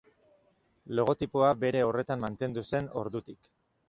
Logotipoa 0.99 1.51
bere 1.63 1.83
horretan 1.87 2.23
mantendu 2.23 2.65
zen 2.73 2.89
ordutik. 3.03 3.51